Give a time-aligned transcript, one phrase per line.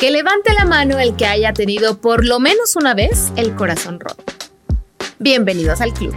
[0.00, 4.00] Que levante la mano el que haya tenido por lo menos una vez el corazón
[4.00, 4.24] roto.
[5.18, 6.16] Bienvenidos al club.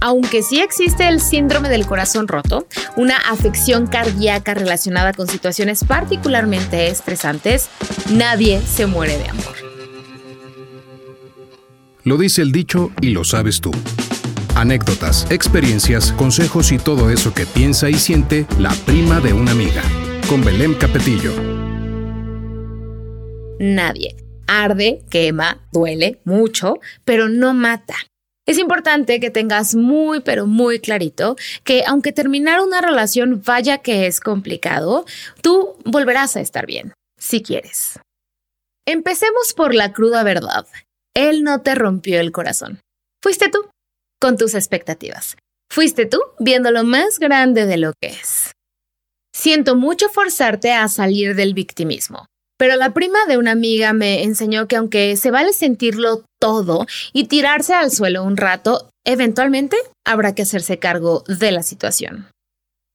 [0.00, 6.86] Aunque sí existe el síndrome del corazón roto, una afección cardíaca relacionada con situaciones particularmente
[6.86, 7.68] estresantes,
[8.08, 9.56] nadie se muere de amor.
[12.04, 13.72] Lo dice el dicho y lo sabes tú.
[14.54, 19.82] Anécdotas, experiencias, consejos y todo eso que piensa y siente la prima de una amiga.
[20.28, 21.49] Con Belém Capetillo.
[23.60, 24.16] Nadie.
[24.46, 27.94] Arde, quema, duele mucho, pero no mata.
[28.46, 34.06] Es importante que tengas muy, pero muy clarito que aunque terminar una relación vaya que
[34.06, 35.04] es complicado,
[35.42, 38.00] tú volverás a estar bien, si quieres.
[38.86, 40.66] Empecemos por la cruda verdad.
[41.14, 42.80] Él no te rompió el corazón.
[43.22, 43.68] Fuiste tú,
[44.22, 45.36] con tus expectativas.
[45.70, 48.52] Fuiste tú viendo lo más grande de lo que es.
[49.34, 52.26] Siento mucho forzarte a salir del victimismo.
[52.60, 57.24] Pero la prima de una amiga me enseñó que aunque se vale sentirlo todo y
[57.24, 62.28] tirarse al suelo un rato, eventualmente habrá que hacerse cargo de la situación.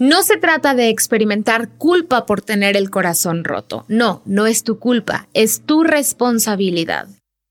[0.00, 3.84] No se trata de experimentar culpa por tener el corazón roto.
[3.86, 7.06] No, no es tu culpa, es tu responsabilidad.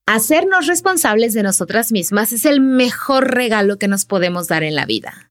[0.06, 4.86] Hacernos responsables de nosotras mismas es el mejor regalo que nos podemos dar en la
[4.86, 5.30] vida.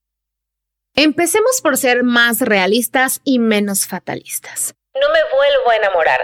[0.97, 4.73] Empecemos por ser más realistas y menos fatalistas.
[4.95, 6.21] No me vuelvo a enamorar.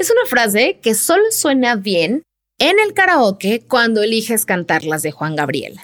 [0.00, 2.22] Es una frase que solo suena bien
[2.58, 5.78] en el karaoke cuando eliges cantarlas de Juan Gabriel.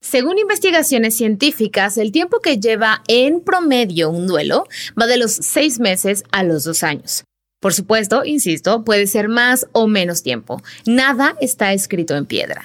[0.00, 4.66] Según investigaciones científicas, el tiempo que lleva en promedio un duelo
[4.98, 7.24] va de los seis meses a los dos años.
[7.60, 10.62] Por supuesto, insisto, puede ser más o menos tiempo.
[10.86, 12.64] Nada está escrito en piedra.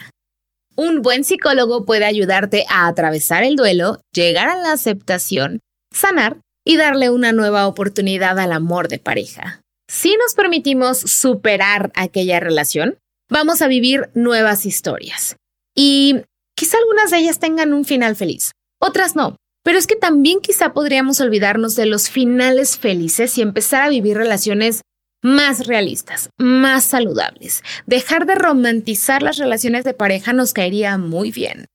[0.78, 5.60] Un buen psicólogo puede ayudarte a atravesar el duelo, llegar a la aceptación,
[5.94, 9.60] sanar y darle una nueva oportunidad al amor de pareja.
[9.96, 12.98] Si nos permitimos superar aquella relación,
[13.30, 15.38] vamos a vivir nuevas historias.
[15.74, 16.18] Y
[16.54, 19.38] quizá algunas de ellas tengan un final feliz, otras no.
[19.64, 24.18] Pero es que también quizá podríamos olvidarnos de los finales felices y empezar a vivir
[24.18, 24.82] relaciones
[25.24, 27.64] más realistas, más saludables.
[27.86, 31.68] Dejar de romantizar las relaciones de pareja nos caería muy bien.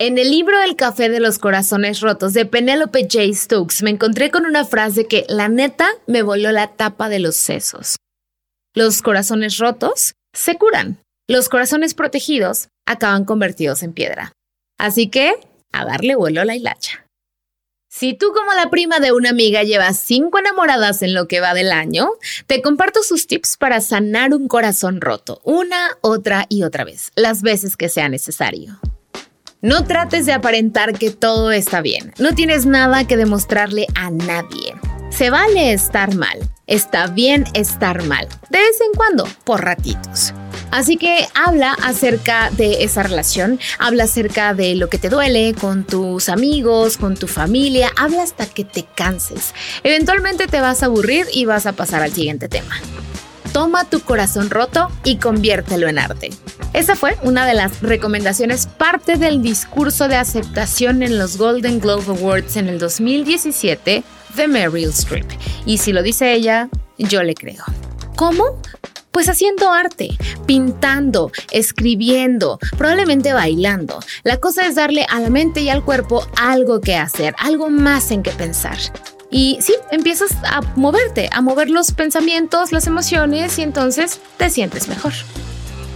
[0.00, 3.32] En el libro El café de los corazones rotos de Penelope J.
[3.32, 7.36] Stokes me encontré con una frase que la neta me voló la tapa de los
[7.36, 7.94] sesos.
[8.74, 10.98] Los corazones rotos se curan.
[11.28, 14.32] Los corazones protegidos acaban convertidos en piedra.
[14.80, 15.36] Así que,
[15.70, 17.06] a darle vuelo a la hilacha.
[17.88, 21.54] Si tú como la prima de una amiga llevas cinco enamoradas en lo que va
[21.54, 22.10] del año,
[22.48, 27.42] te comparto sus tips para sanar un corazón roto, una, otra y otra vez, las
[27.42, 28.80] veces que sea necesario.
[29.64, 32.12] No trates de aparentar que todo está bien.
[32.18, 34.74] No tienes nada que demostrarle a nadie.
[35.08, 36.38] Se vale estar mal.
[36.66, 38.28] Está bien estar mal.
[38.50, 40.34] De vez en cuando, por ratitos.
[40.70, 45.84] Así que habla acerca de esa relación, habla acerca de lo que te duele con
[45.84, 49.54] tus amigos, con tu familia, habla hasta que te canses.
[49.82, 52.76] Eventualmente te vas a aburrir y vas a pasar al siguiente tema.
[53.54, 56.30] Toma tu corazón roto y conviértelo en arte.
[56.72, 62.04] Esa fue una de las recomendaciones, parte del discurso de aceptación en los Golden Globe
[62.08, 64.02] Awards en el 2017
[64.34, 65.26] de Meryl Streep.
[65.66, 67.62] Y si lo dice ella, yo le creo.
[68.16, 68.60] ¿Cómo?
[69.12, 74.00] Pues haciendo arte, pintando, escribiendo, probablemente bailando.
[74.24, 78.10] La cosa es darle a la mente y al cuerpo algo que hacer, algo más
[78.10, 78.78] en que pensar.
[79.36, 84.86] Y sí, empiezas a moverte, a mover los pensamientos, las emociones y entonces te sientes
[84.86, 85.12] mejor.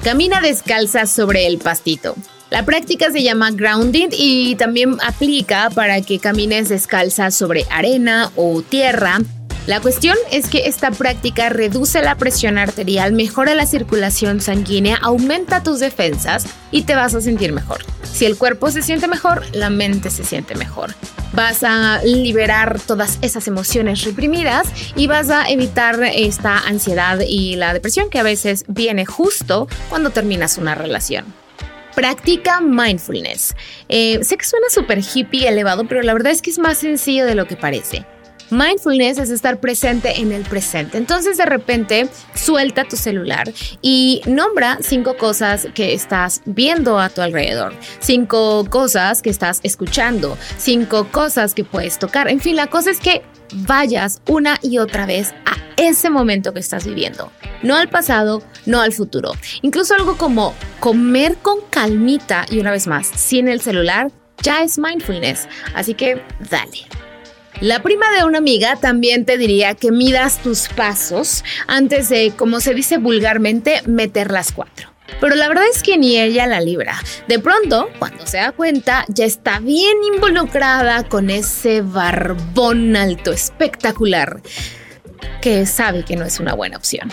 [0.03, 2.16] Camina descalza sobre el pastito.
[2.50, 8.60] La práctica se llama grounding y también aplica para que camines descalza sobre arena o
[8.62, 9.21] tierra.
[9.69, 15.62] La cuestión es que esta práctica reduce la presión arterial, mejora la circulación sanguínea, aumenta
[15.62, 17.84] tus defensas y te vas a sentir mejor.
[18.03, 20.95] Si el cuerpo se siente mejor, la mente se siente mejor.
[21.34, 27.75] Vas a liberar todas esas emociones reprimidas y vas a evitar esta ansiedad y la
[27.75, 31.26] depresión que a veces viene justo cuando terminas una relación.
[31.94, 33.55] Practica mindfulness.
[33.91, 37.26] Eh, sé que suena súper hippie elevado, pero la verdad es que es más sencillo
[37.26, 38.06] de lo que parece.
[38.50, 40.99] Mindfulness es estar presente en el presente.
[40.99, 43.53] Entonces de repente suelta tu celular
[43.83, 50.37] y nombra cinco cosas que estás viendo a tu alrededor, cinco cosas que estás escuchando,
[50.56, 52.29] cinco cosas que puedes tocar.
[52.29, 53.23] En fin, la cosa es que
[53.55, 57.31] vayas una y otra vez a ese momento que estás viviendo,
[57.62, 59.33] no al pasado, no al futuro.
[59.62, 64.11] Incluso algo como comer con calmita y una vez más, sin el celular,
[64.43, 65.49] ya es mindfulness.
[65.75, 67.07] Así que dale.
[67.60, 72.60] La prima de una amiga también te diría que midas tus pasos antes de, como
[72.60, 74.93] se dice vulgarmente, meter las cuatro.
[75.20, 76.94] Pero la verdad es que ni ella la libra.
[77.26, 84.40] De pronto, cuando se da cuenta, ya está bien involucrada con ese barbón alto espectacular
[85.40, 87.08] que sabe que no es una buena opción.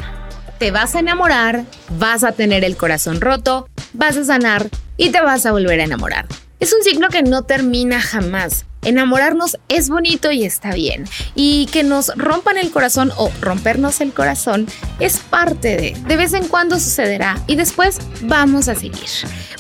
[0.60, 1.64] Te vas a enamorar,
[1.98, 5.86] vas a tener el corazón roto, vas a sanar y te vas a volver a
[5.86, 6.28] enamorar.
[6.60, 8.66] Es un ciclo que no termina jamás.
[8.86, 11.06] Enamorarnos es bonito y está bien.
[11.34, 14.68] Y que nos rompan el corazón o rompernos el corazón
[15.00, 15.98] es parte de.
[16.08, 18.96] De vez en cuando sucederá y después vamos a seguir.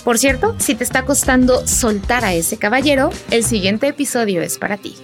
[0.04, 4.78] Por cierto, si te está costando soltar a ese caballero, el siguiente episodio es para
[4.78, 4.96] ti.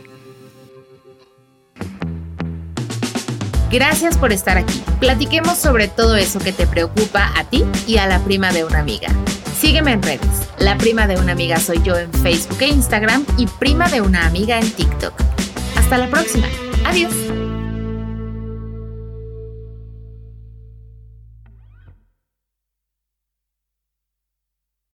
[3.71, 4.83] Gracias por estar aquí.
[4.99, 8.79] Platiquemos sobre todo eso que te preocupa a ti y a la prima de una
[8.79, 9.07] amiga.
[9.61, 10.49] Sígueme en redes.
[10.57, 14.25] La prima de una amiga soy yo en Facebook e Instagram y prima de una
[14.25, 15.13] amiga en TikTok.
[15.77, 16.47] Hasta la próxima.
[16.83, 17.13] Adiós.